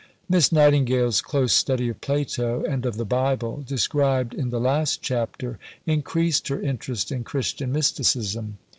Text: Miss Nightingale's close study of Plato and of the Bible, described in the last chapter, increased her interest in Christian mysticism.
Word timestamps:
Miss 0.27 0.51
Nightingale's 0.51 1.21
close 1.21 1.53
study 1.53 1.87
of 1.87 2.01
Plato 2.01 2.63
and 2.67 2.87
of 2.87 2.97
the 2.97 3.05
Bible, 3.05 3.63
described 3.67 4.33
in 4.33 4.49
the 4.49 4.59
last 4.59 5.03
chapter, 5.03 5.59
increased 5.85 6.47
her 6.47 6.59
interest 6.59 7.11
in 7.11 7.23
Christian 7.23 7.71
mysticism. 7.71 8.57